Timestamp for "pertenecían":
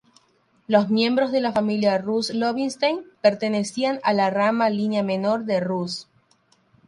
3.21-3.99